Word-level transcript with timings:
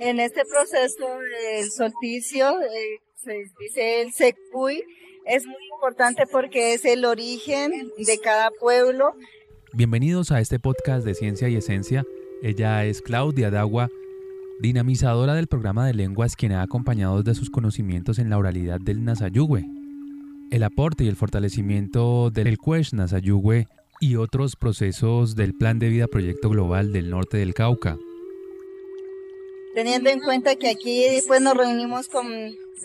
En 0.00 0.18
este 0.18 0.42
proceso 0.44 1.06
del 1.52 1.70
solsticio, 1.70 2.60
eh, 2.60 2.98
se 3.14 3.44
dice 3.60 4.02
el 4.02 4.12
Secpuy, 4.12 4.82
es 5.24 5.46
muy 5.46 5.54
importante 5.72 6.24
porque 6.30 6.74
es 6.74 6.84
el 6.84 7.04
origen 7.04 7.70
de 7.96 8.18
cada 8.18 8.50
pueblo. 8.50 9.14
Bienvenidos 9.72 10.32
a 10.32 10.40
este 10.40 10.58
podcast 10.58 11.06
de 11.06 11.14
Ciencia 11.14 11.48
y 11.48 11.56
Esencia. 11.56 12.04
Ella 12.42 12.84
es 12.84 13.02
Claudia 13.02 13.50
Dagua, 13.50 13.88
dinamizadora 14.60 15.34
del 15.34 15.46
programa 15.46 15.86
de 15.86 15.94
lenguas, 15.94 16.34
quien 16.34 16.52
ha 16.52 16.62
acompañado 16.62 17.22
de 17.22 17.34
sus 17.34 17.48
conocimientos 17.48 18.18
en 18.18 18.30
la 18.30 18.38
oralidad 18.38 18.80
del 18.80 19.04
Nasayugüe, 19.04 19.64
el 20.50 20.62
aporte 20.64 21.04
y 21.04 21.08
el 21.08 21.16
fortalecimiento 21.16 22.30
del 22.30 22.58
Cuesh 22.58 22.92
Nasayugüe 22.94 23.68
y 24.00 24.16
otros 24.16 24.56
procesos 24.56 25.36
del 25.36 25.54
Plan 25.54 25.78
de 25.78 25.88
Vida 25.88 26.08
Proyecto 26.08 26.50
Global 26.50 26.92
del 26.92 27.10
Norte 27.10 27.36
del 27.36 27.54
Cauca 27.54 27.96
teniendo 29.74 30.10
en 30.10 30.20
cuenta 30.20 30.56
que 30.56 30.70
aquí 30.70 31.04
pues 31.26 31.40
nos 31.40 31.56
reunimos 31.56 32.08
con 32.08 32.26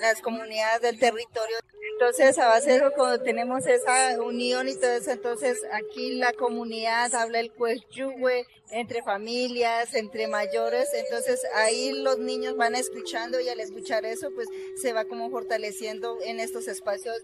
las 0.02 0.22
comunidades 0.22 0.82
del 0.82 1.00
territorio. 1.00 1.58
Entonces, 1.94 2.38
a 2.40 2.48
base 2.48 2.80
de 2.80 2.92
cuando 2.96 3.22
tenemos 3.22 3.68
esa 3.68 4.22
unión 4.22 4.70
y 4.70 4.76
todo 4.76 4.92
eso, 4.92 5.12
entonces 5.12 5.58
aquí 5.74 6.16
la 6.16 6.32
comunidad 6.32 7.14
habla 7.14 7.42
el 7.42 7.52
cuechugue 7.52 8.46
entre 8.72 9.04
familias, 9.04 9.94
entre 9.94 10.28
mayores, 10.28 10.88
entonces 10.94 11.42
ahí 11.56 11.92
los 11.92 12.20
niños 12.20 12.56
van 12.56 12.76
escuchando 12.76 13.42
y 13.42 13.50
al 13.50 13.60
escuchar 13.60 14.06
eso, 14.06 14.30
pues 14.34 14.48
se 14.82 14.94
va 14.94 15.06
como 15.06 15.30
fortaleciendo 15.30 16.18
en 16.26 16.40
estos 16.40 16.68
espacios. 16.68 17.16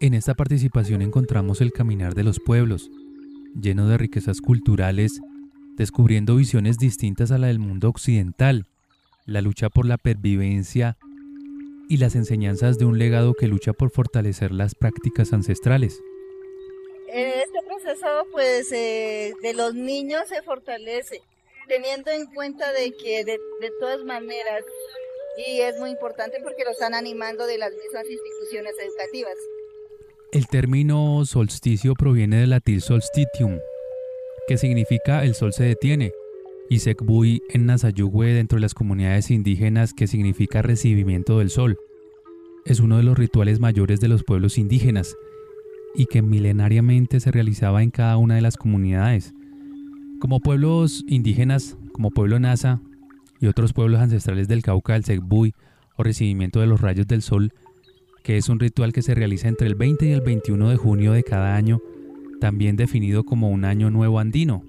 En 0.00 0.14
esta 0.14 0.34
participación 0.34 1.00
encontramos 1.00 1.60
el 1.60 1.72
caminar 1.72 2.14
de 2.14 2.24
los 2.24 2.40
pueblos, 2.40 2.90
lleno 3.58 3.88
de 3.88 3.96
riquezas 3.96 4.40
culturales, 4.40 5.20
descubriendo 5.76 6.36
visiones 6.36 6.76
distintas 6.76 7.30
a 7.30 7.38
la 7.38 7.46
del 7.46 7.60
mundo 7.60 7.88
occidental, 7.88 8.66
la 9.26 9.40
lucha 9.40 9.68
por 9.68 9.86
la 9.86 9.98
pervivencia 9.98 10.96
y 11.88 11.98
las 11.98 12.14
enseñanzas 12.14 12.78
de 12.78 12.84
un 12.84 12.98
legado 12.98 13.34
que 13.34 13.48
lucha 13.48 13.72
por 13.72 13.90
fortalecer 13.90 14.50
las 14.50 14.74
prácticas 14.74 15.32
ancestrales. 15.32 16.00
En 17.08 17.28
este 17.28 17.58
proceso, 17.66 18.06
pues, 18.32 18.72
eh, 18.72 19.34
de 19.42 19.54
los 19.54 19.74
niños 19.74 20.22
se 20.28 20.42
fortalece, 20.42 21.20
teniendo 21.68 22.10
en 22.10 22.26
cuenta 22.26 22.72
de 22.72 22.92
que 22.92 23.24
de, 23.24 23.38
de 23.60 23.70
todas 23.78 24.02
maneras, 24.04 24.64
y 25.46 25.60
es 25.60 25.78
muy 25.78 25.90
importante 25.90 26.38
porque 26.42 26.64
lo 26.64 26.70
están 26.70 26.94
animando 26.94 27.46
de 27.46 27.58
las 27.58 27.72
mismas 27.72 28.08
instituciones 28.08 28.72
educativas. 28.82 29.36
El 30.32 30.46
término 30.46 31.24
solsticio 31.26 31.94
proviene 31.94 32.40
del 32.40 32.50
latín 32.50 32.80
solstitium, 32.80 33.58
que 34.48 34.56
significa 34.56 35.24
el 35.24 35.34
sol 35.34 35.52
se 35.52 35.64
detiene, 35.64 36.12
y 36.72 36.78
Sekbui 36.78 37.42
en 37.50 37.66
Nasayugüe 37.66 38.32
dentro 38.32 38.56
de 38.56 38.62
las 38.62 38.72
comunidades 38.72 39.30
indígenas 39.30 39.92
que 39.92 40.06
significa 40.06 40.62
recibimiento 40.62 41.38
del 41.38 41.50
sol. 41.50 41.76
Es 42.64 42.80
uno 42.80 42.96
de 42.96 43.02
los 43.02 43.18
rituales 43.18 43.60
mayores 43.60 44.00
de 44.00 44.08
los 44.08 44.24
pueblos 44.24 44.56
indígenas 44.56 45.14
y 45.94 46.06
que 46.06 46.22
milenariamente 46.22 47.20
se 47.20 47.30
realizaba 47.30 47.82
en 47.82 47.90
cada 47.90 48.16
una 48.16 48.36
de 48.36 48.40
las 48.40 48.56
comunidades. 48.56 49.34
Como 50.18 50.40
pueblos 50.40 51.04
indígenas, 51.06 51.76
como 51.92 52.10
pueblo 52.10 52.40
Nasa 52.40 52.80
y 53.38 53.48
otros 53.48 53.74
pueblos 53.74 54.00
ancestrales 54.00 54.48
del 54.48 54.62
Cauca, 54.62 54.96
el 54.96 55.04
Sekbui 55.04 55.52
o 55.98 56.02
recibimiento 56.02 56.60
de 56.60 56.68
los 56.68 56.80
rayos 56.80 57.06
del 57.06 57.20
sol, 57.20 57.52
que 58.24 58.38
es 58.38 58.48
un 58.48 58.58
ritual 58.58 58.94
que 58.94 59.02
se 59.02 59.14
realiza 59.14 59.46
entre 59.46 59.66
el 59.66 59.74
20 59.74 60.06
y 60.06 60.12
el 60.12 60.22
21 60.22 60.70
de 60.70 60.76
junio 60.76 61.12
de 61.12 61.22
cada 61.22 61.54
año, 61.54 61.82
también 62.40 62.76
definido 62.76 63.24
como 63.24 63.50
un 63.50 63.66
año 63.66 63.90
nuevo 63.90 64.20
andino, 64.20 64.64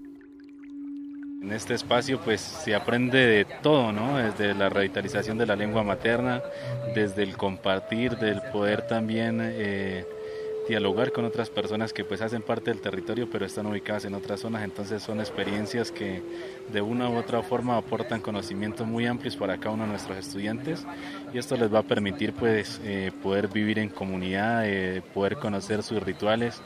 en 1.43 1.51
este 1.51 1.73
espacio 1.73 2.19
pues 2.21 2.39
se 2.39 2.73
aprende 2.73 3.17
de 3.17 3.45
todo, 3.45 3.91
¿no? 3.91 4.17
Desde 4.17 4.53
la 4.53 4.69
revitalización 4.69 5.37
de 5.37 5.45
la 5.45 5.55
lengua 5.57 5.83
materna, 5.83 6.41
desde 6.95 7.23
el 7.23 7.35
compartir, 7.35 8.17
del 8.17 8.41
poder 8.41 8.87
también 8.87 9.39
eh, 9.41 10.05
dialogar 10.68 11.12
con 11.12 11.25
otras 11.25 11.50
personas 11.50 11.94
que 11.94 12.06
pues 12.06 12.22
hacen 12.22 12.41
parte 12.41 12.72
del 12.72 12.81
territorio 12.81 13.29
pero 13.29 13.46
están 13.46 13.66
ubicadas 13.66 14.06
en 14.06 14.13
otras 14.13 14.40
zonas, 14.40 14.63
entonces 14.63 15.03
son 15.03 15.19
experiencias 15.19 15.91
que 15.91 16.22
de 16.72 16.81
una 16.81 17.09
u 17.09 17.18
otra 17.18 17.41
forma 17.41 17.78
aportan 17.78 18.22
conocimientos 18.22 18.88
muy 18.88 19.06
amplios 19.06 19.35
para 19.35 19.57
cada 19.57 19.72
uno 19.72 19.84
de 19.84 19.90
nuestros 19.90 20.18
estudiantes 20.18 20.85
y 21.34 21.38
esto 21.38 21.57
les 21.57 21.73
va 21.73 21.79
a 21.79 21.84
permitir 21.84 22.34
pues 22.34 22.79
eh, 22.84 23.12
poder 23.22 23.47
vivir 23.47 23.79
en 23.79 23.90
comunidad, 23.90 24.63
poder 25.13 25.38
conocer 25.38 25.84
sus 25.84 26.02
rituales, 26.02 26.62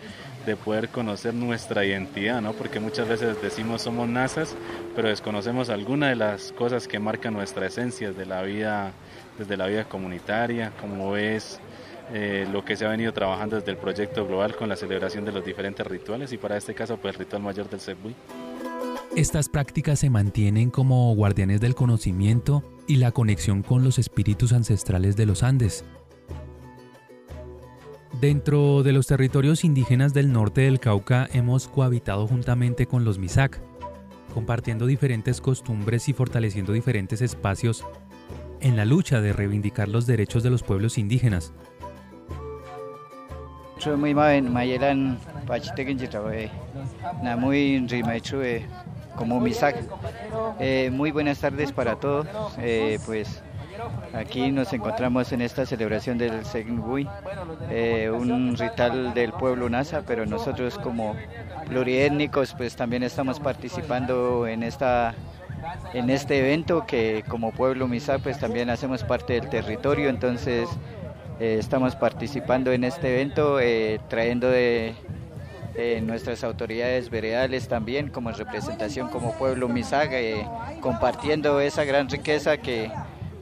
de 0.47 0.55
poder 0.55 0.87
conocer 0.89 1.33
nuestra 1.33 1.85
identidad, 1.85 2.41
¿no? 2.41 2.53
Porque 2.53 2.79
muchas 2.79 3.07
veces 3.07 3.41
decimos 3.41 3.81
somos 3.81 4.07
nazas, 4.07 4.55
pero 4.95 5.09
desconocemos 5.09 5.69
algunas 5.69 6.09
de 6.09 6.15
las 6.15 6.53
cosas 6.53 6.87
que 6.87 6.99
marcan 6.99 7.33
nuestra 7.33 7.67
esencia 7.67 8.13
de 8.13 8.25
la 8.25 8.41
vida, 8.43 8.93
desde 9.37 9.57
la 9.57 9.67
vida 9.67 9.83
comunitaria, 9.83 10.71
como 10.79 11.17
es 11.17 11.59
eh, 12.13 12.47
lo 12.51 12.63
que 12.63 12.75
se 12.75 12.85
ha 12.85 12.89
venido 12.89 13.13
trabajando 13.13 13.57
desde 13.57 13.71
el 13.71 13.77
proyecto 13.77 14.25
global 14.27 14.55
con 14.55 14.69
la 14.69 14.75
celebración 14.75 15.25
de 15.25 15.31
los 15.31 15.45
diferentes 15.45 15.85
rituales 15.85 16.31
y 16.33 16.37
para 16.37 16.57
este 16.57 16.73
caso 16.73 16.97
pues 16.97 17.15
el 17.15 17.19
ritual 17.19 17.41
mayor 17.41 17.69
del 17.69 17.79
Sebui. 17.79 18.15
Estas 19.15 19.49
prácticas 19.49 19.99
se 19.99 20.09
mantienen 20.09 20.69
como 20.69 21.13
guardianes 21.15 21.59
del 21.61 21.75
conocimiento 21.75 22.63
y 22.87 22.97
la 22.97 23.11
conexión 23.11 23.63
con 23.63 23.83
los 23.83 23.99
espíritus 23.99 24.53
ancestrales 24.53 25.15
de 25.15 25.25
los 25.25 25.43
Andes, 25.43 25.83
Dentro 28.19 28.81
de 28.81 28.93
los 28.93 29.05
territorios 29.05 29.63
indígenas 29.63 30.11
del 30.11 30.31
norte 30.31 30.61
del 30.61 30.79
Cauca 30.79 31.29
hemos 31.33 31.67
cohabitado 31.67 32.25
juntamente 32.25 32.87
con 32.87 33.05
los 33.05 33.19
Misak, 33.19 33.61
compartiendo 34.33 34.87
diferentes 34.87 35.39
costumbres 35.39 36.09
y 36.09 36.13
fortaleciendo 36.13 36.73
diferentes 36.73 37.21
espacios 37.21 37.85
en 38.59 38.75
la 38.75 38.85
lucha 38.85 39.21
de 39.21 39.33
reivindicar 39.33 39.87
los 39.87 40.07
derechos 40.07 40.41
de 40.41 40.49
los 40.49 40.63
pueblos 40.63 40.97
indígenas. 40.97 41.53
Como 49.15 49.39
Misak. 49.39 49.75
Eh, 50.59 50.89
muy 50.91 51.11
buenas 51.11 51.39
tardes 51.39 51.71
para 51.71 51.95
todos. 51.95 52.27
Eh, 52.59 52.99
pues 53.05 53.41
Aquí 54.13 54.51
nos 54.51 54.73
encontramos 54.73 55.31
en 55.31 55.41
esta 55.41 55.65
celebración 55.65 56.17
del 56.17 56.45
Segngui, 56.45 57.07
eh, 57.69 58.09
un 58.09 58.57
ritual 58.57 59.13
del 59.13 59.31
pueblo 59.33 59.69
Nasa, 59.69 60.01
pero 60.05 60.25
nosotros 60.25 60.77
como 60.79 61.15
pluriétnicos 61.67 62.53
pues 62.55 62.75
también 62.75 63.03
estamos 63.03 63.39
participando 63.39 64.47
en 64.47 64.63
esta 64.63 65.13
en 65.93 66.09
este 66.09 66.39
evento 66.39 66.85
que 66.85 67.23
como 67.27 67.51
pueblo 67.51 67.87
Misa 67.87 68.19
pues 68.19 68.39
también 68.39 68.69
hacemos 68.69 69.03
parte 69.03 69.33
del 69.33 69.49
territorio, 69.49 70.09
entonces 70.09 70.69
eh, 71.39 71.57
estamos 71.59 71.95
participando 71.95 72.71
en 72.71 72.83
este 72.83 73.13
evento 73.13 73.59
eh, 73.59 73.99
trayendo 74.09 74.49
de 74.49 74.95
nuestras 76.01 76.43
autoridades 76.43 77.11
veredales 77.11 77.67
también 77.67 78.09
como 78.09 78.31
representación 78.31 79.09
como 79.09 79.37
pueblo 79.37 79.69
Misaga, 79.69 80.17
compartiendo 80.81 81.59
esa 81.61 81.83
gran 81.83 82.09
riqueza 82.09 82.57
que 82.57 82.91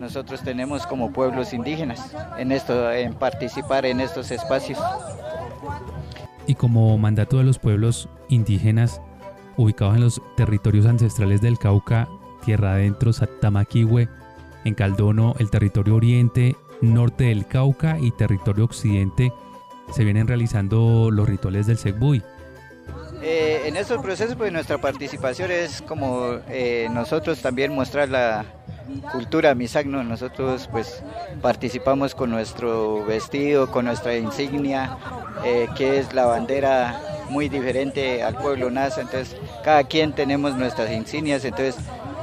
nosotros 0.02 0.42
tenemos 0.42 0.86
como 0.86 1.14
pueblos 1.14 1.54
indígenas 1.54 2.14
en 2.38 2.52
esto, 2.52 2.92
en 2.92 3.14
participar 3.14 3.86
en 3.86 4.02
estos 4.02 4.32
espacios. 4.32 4.78
Y 6.48 6.56
como 6.56 6.98
mandato 6.98 7.38
de 7.38 7.44
los 7.44 7.58
pueblos 7.58 8.10
indígenas 8.30 9.02
ubicados 9.58 9.96
en 9.96 10.02
los 10.02 10.22
territorios 10.36 10.86
ancestrales 10.86 11.42
del 11.42 11.58
Cauca, 11.58 12.08
Tierra 12.44 12.74
Adentro, 12.74 13.14
Satamaquihue, 13.14 14.10
en 14.66 14.74
Caldono, 14.74 15.36
el 15.40 15.50
territorio 15.50 15.96
oriente, 15.96 16.56
norte 16.82 17.26
del 17.26 17.48
Cauca 17.48 17.98
y 18.00 18.12
territorio 18.12 18.66
occidente, 18.66 19.32
se 19.92 20.04
vienen 20.04 20.28
realizando 20.28 21.10
los 21.12 21.28
rituales 21.28 21.68
del 21.68 21.78
Segbui. 21.78 22.22
Eh, 23.22 23.64
en 23.66 23.78
estos 23.78 24.02
procesos, 24.02 24.36
pues 24.36 24.52
nuestra 24.52 24.78
participación 24.78 25.50
es 25.52 25.82
como 25.82 26.40
eh, 26.50 26.88
nosotros 26.92 27.42
también 27.42 27.74
mostrar 27.74 28.10
la, 28.10 28.46
cultura 29.12 29.56
misagno. 29.56 30.04
Nosotros 30.04 30.68
pues 30.72 31.04
participamos 31.42 32.16
con 32.16 32.30
nuestro 32.30 33.06
vestido, 33.06 33.72
con 33.72 33.86
nuestra 33.86 34.16
insignia, 34.16 34.98
eh, 35.44 35.68
que 35.76 36.00
es 36.00 36.14
la 36.14 36.26
bandera 36.26 37.00
muy 37.30 37.50
diferente 37.50 38.22
al 38.22 38.36
pueblo 38.36 38.70
NASA, 38.70 39.02
entonces 39.02 39.36
cada 39.64 39.84
quien 39.84 40.14
tenemos 40.14 40.56
nuestras 40.56 40.92
insignias, 40.92 41.44
entonces 41.44 41.76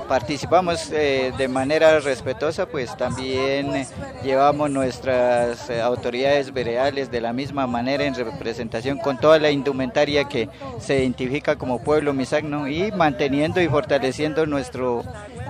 participamos 0.09 0.91
eh, 0.93 1.33
de 1.37 1.49
manera 1.49 2.01
respetuosa, 2.01 2.67
pues 2.67 2.97
también 2.97 3.87
llevamos 4.23 4.71
nuestras 4.71 5.69
eh, 5.71 5.81
autoridades 5.81 6.53
veredales 6.53 7.11
de 7.11 7.21
la 7.21 7.33
misma 7.33 7.67
manera 7.67 8.05
en 8.05 8.15
representación 8.15 8.99
con 8.99 9.19
toda 9.19 9.39
la 9.39 9.51
indumentaria 9.51 10.25
que 10.25 10.49
se 10.81 11.01
identifica 11.01 11.57
como 11.57 11.83
pueblo 11.83 12.13
misagno 12.13 12.69
y 12.69 12.93
manteniendo 12.93 13.61
y 13.61 13.69
fortaleciendo 13.69 14.47
nuestro 14.47 15.03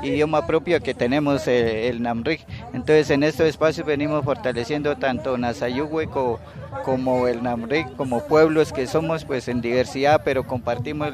idioma 0.02 0.46
propio 0.46 0.80
que 0.80 0.94
tenemos 0.94 1.46
eh, 1.46 1.88
el 1.88 2.02
Namrik. 2.02 2.40
Entonces 2.72 3.10
en 3.10 3.22
estos 3.22 3.46
espacios 3.46 3.86
venimos 3.86 4.24
fortaleciendo 4.24 4.96
tanto 4.96 5.38
Nasayugüe 5.38 6.08
como, 6.08 7.28
el 7.28 7.42
Namrik, 7.42 7.96
como 7.96 8.26
pueblos 8.26 8.72
que 8.72 8.86
somos 8.86 9.24
pues 9.24 9.48
en 9.48 9.60
diversidad, 9.60 10.22
pero 10.24 10.46
compartimos 10.46 11.10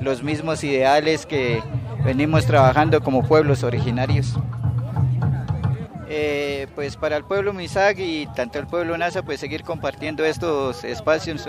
los 0.00 0.22
mismos 0.22 0.64
ideales 0.64 1.26
que 1.26 1.62
venimos 2.04 2.46
trabajando 2.46 3.02
como 3.02 3.22
pueblos 3.22 3.62
originarios. 3.62 4.34
Eh, 6.12 6.66
pues 6.74 6.96
para 6.96 7.16
el 7.16 7.24
pueblo 7.24 7.52
Misag 7.52 8.00
y 8.00 8.26
tanto 8.34 8.58
el 8.58 8.66
pueblo 8.66 8.98
Nasa, 8.98 9.22
pues 9.22 9.38
seguir 9.38 9.62
compartiendo 9.62 10.24
estos 10.24 10.82
espacios 10.82 11.48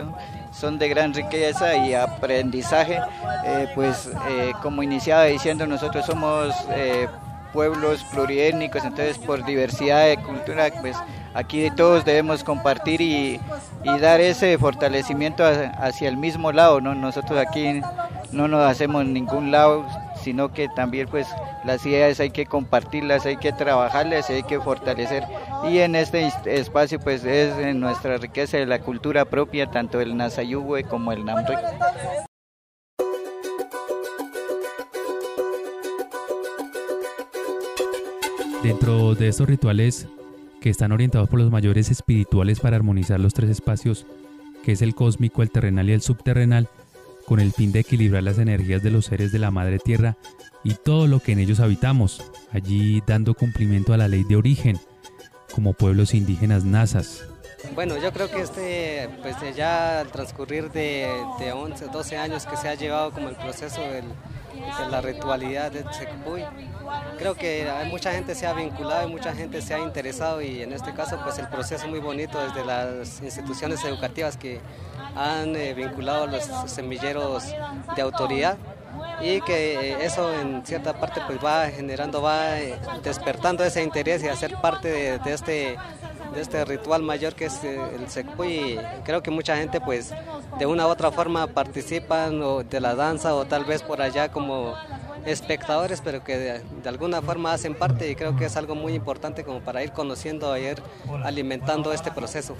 son, 0.52 0.78
de 0.78 0.88
gran 0.88 1.14
riqueza 1.14 1.76
y 1.78 1.96
aprendizaje. 1.96 3.00
Eh, 3.46 3.68
pues 3.74 4.10
eh, 4.30 4.52
como 4.62 4.84
iniciaba 4.84 5.24
diciendo, 5.26 5.66
nosotros 5.66 6.06
somos 6.06 6.54
pueblos 7.54 8.04
pluriétnicos, 8.12 8.84
entonces 8.84 9.18
por 9.18 9.44
diversidad 9.46 10.06
de 10.06 10.18
cultura, 10.18 10.70
pues 10.80 10.96
aquí 11.34 11.70
todos 11.72 12.06
debemos 12.06 12.44
compartir 12.44 13.02
y, 13.02 13.40
dar 14.00 14.22
ese 14.22 14.58
fortalecimiento 14.58 15.44
hacia 15.44 16.08
el 16.08 16.18
mismo 16.18 16.52
lado, 16.52 16.82
¿no? 16.82 16.94
Nosotros 16.94 17.40
aquí 17.40 17.82
no 18.32 18.48
nos 18.48 18.64
hacemos 18.70 19.06
ningún 19.06 19.52
lado, 19.52 19.86
sino 20.24 20.54
que 20.54 20.68
también 20.70 21.08
pues 21.10 21.28
las 21.66 21.86
ideas 21.86 22.20
hay 22.20 22.32
que 22.32 22.46
compartirlas, 22.46 23.26
hay 23.26 23.38
que 23.38 23.52
trabajarlas, 23.52 24.30
hay 24.30 24.44
que 24.44 24.60
fortalecer 24.60 25.24
y 25.70 25.80
en 25.80 25.96
este 25.96 26.32
espacio 26.46 27.00
pues 27.00 27.24
es 27.24 27.76
nuestra 27.76 28.18
riqueza 28.18 28.58
de 28.58 28.66
la 28.66 28.80
cultura 28.80 29.26
propia, 29.26 29.68
tanto 29.68 30.02
el 30.02 30.16
Nasayugüe 30.18 30.84
como 30.84 31.12
el 31.12 31.26
Namre. 31.26 31.58
Dentro 38.64 39.16
de 39.16 39.28
estos 39.28 39.48
rituales 39.48 40.08
que 40.62 40.70
están 40.70 40.92
orientados 40.92 41.28
por 41.28 41.40
los 41.40 41.50
mayores 41.50 41.90
espirituales 41.90 42.60
para 42.60 42.76
armonizar 42.76 43.20
los 43.20 43.34
tres 43.34 43.50
espacios, 43.50 44.06
que 44.64 44.74
es 44.74 44.84
el 44.84 44.94
cósmico, 44.94 45.42
el 45.42 45.50
terrenal 45.50 45.90
y 45.90 45.94
el 45.94 46.02
subterrenal, 46.02 46.70
con 47.26 47.40
el 47.40 47.52
fin 47.52 47.72
de 47.72 47.80
equilibrar 47.80 48.24
las 48.24 48.38
energías 48.38 48.84
de 48.84 48.92
los 48.92 49.06
seres 49.06 49.32
de 49.32 49.40
la 49.40 49.52
Madre 49.52 49.80
Tierra 49.80 50.18
y 50.64 50.76
todo 50.76 51.08
lo 51.08 51.20
que 51.20 51.32
en 51.32 51.40
ellos 51.40 51.60
habitamos, 51.60 52.24
allí 52.52 53.02
dando 53.06 53.34
cumplimiento 53.34 53.94
a 53.94 53.98
la 53.98 54.08
ley 54.08 54.24
de 54.24 54.36
origen, 54.36 54.80
como 55.54 55.74
pueblos 55.74 56.14
indígenas 56.14 56.64
nazas. 56.64 57.24
Bueno, 57.76 57.98
yo 57.98 58.12
creo 58.12 58.30
que 58.30 58.42
este, 58.42 59.10
pues 59.22 59.36
ya 59.56 60.02
al 60.02 60.12
transcurrir 60.12 60.72
de, 60.72 61.08
de 61.40 61.52
11, 61.52 61.88
12 61.88 62.18
años 62.18 62.46
que 62.46 62.58
se 62.58 62.68
ha 62.68 62.76
llevado 62.76 63.12
como 63.12 63.30
el 63.30 63.36
proceso 63.36 63.82
del, 63.82 64.06
de 64.06 64.41
la 64.90 65.02
ritualidad 65.02 65.72
del 65.72 65.92
Secpuy, 65.94 66.44
creo 67.18 67.36
que 67.36 67.68
mucha 67.90 68.12
gente 68.12 68.36
se 68.36 68.48
ha 68.48 68.54
vinculado 68.54 69.08
y 69.08 69.12
mucha 69.12 69.34
gente 69.34 69.62
se 69.62 69.74
ha 69.74 69.80
interesado 69.80 70.42
y 70.42 70.62
en 70.62 70.74
este 70.74 70.94
caso 70.94 71.20
pues 71.24 71.38
el 71.40 71.48
proceso 71.48 71.88
muy 71.88 72.00
bonito 72.00 72.40
desde 72.40 72.66
las 72.66 73.22
instituciones 73.22 73.84
educativas 73.84 74.38
que 74.38 74.60
han 75.16 75.56
eh, 75.56 75.74
vinculado 75.74 76.28
los 76.28 76.44
semilleros 76.68 77.46
de 77.96 78.02
autoridad 78.02 78.58
y 79.22 79.42
que 79.42 79.92
eh, 79.92 79.98
eso 80.06 80.34
en 80.34 80.66
cierta 80.66 80.94
parte 80.94 81.22
pues 81.28 81.44
va 81.44 81.68
generando, 81.70 82.22
va 82.22 82.60
eh, 82.60 82.76
despertando 83.04 83.64
ese 83.64 83.84
interés 83.84 84.24
y 84.24 84.28
hacer 84.28 84.56
parte 84.62 85.20
de, 85.20 85.34
este 85.34 85.78
de 86.34 86.42
este 86.42 86.64
ritual 86.66 87.04
mayor 87.04 87.36
que 87.36 87.46
es 87.46 87.64
el 87.64 88.10
Secpuy 88.10 88.48
y 88.48 88.80
creo 89.04 89.22
que 89.22 89.32
mucha 89.32 89.58
gente 89.58 89.82
pues 89.82 90.14
de 90.60 90.66
una 90.66 90.88
u 90.88 90.90
otra 90.90 91.12
forma 91.12 91.48
participan 91.48 92.42
de 92.70 92.80
la 92.80 92.96
danza 92.96 93.36
o 93.36 93.46
tal 93.46 93.66
vez 93.66 93.84
por 93.84 94.02
allá 94.02 94.32
como 94.32 94.76
espectadores, 95.26 96.02
pero 96.02 96.24
que 96.24 96.38
de, 96.38 96.90
alguna 96.90 97.22
forma 97.22 97.54
hacen 97.54 97.76
parte 97.76 98.10
y 98.10 98.16
creo 98.16 98.36
que 98.36 98.46
es 98.46 98.58
algo 98.58 98.76
muy 98.76 98.94
importante 98.94 99.44
como 99.44 99.62
para 99.62 99.84
ir 99.84 99.92
conociendo 99.92 100.56
ir 100.58 100.82
alimentando 101.24 101.94
este 101.94 102.12
proceso. 102.12 102.56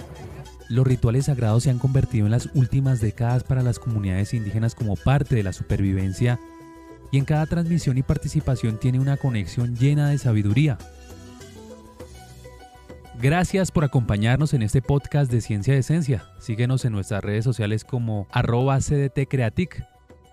Los 0.68 0.86
rituales 0.86 1.26
sagrados 1.26 1.64
se 1.64 1.70
han 1.70 1.78
convertido 1.78 2.26
en 2.26 2.32
las 2.32 2.48
últimas 2.54 3.00
décadas 3.00 3.44
para 3.44 3.62
las 3.62 3.78
comunidades 3.78 4.32
indígenas 4.32 4.74
como 4.74 4.96
parte 4.96 5.34
de 5.34 5.42
la 5.42 5.52
supervivencia 5.52 6.38
y 7.10 7.18
en 7.18 7.24
cada 7.24 7.46
transmisión 7.46 7.98
y 7.98 8.02
participación 8.02 8.78
tiene 8.78 8.98
una 8.98 9.18
conexión 9.18 9.76
llena 9.76 10.08
de 10.08 10.18
sabiduría. 10.18 10.78
Gracias 13.22 13.70
por 13.70 13.84
acompañarnos 13.84 14.52
en 14.52 14.62
este 14.62 14.82
podcast 14.82 15.30
de 15.30 15.40
Ciencia 15.40 15.74
de 15.74 15.78
Esencia. 15.78 16.24
Síguenos 16.40 16.84
en 16.84 16.92
nuestras 16.92 17.22
redes 17.22 17.44
sociales 17.44 17.84
como 17.84 18.26
arroba 18.32 18.80
cdtcreatic 18.80 19.86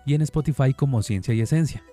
y 0.04 0.14
en 0.14 0.22
Spotify 0.22 0.74
como 0.74 1.00
Ciencia 1.04 1.32
y 1.32 1.40
Esencia. 1.40 1.84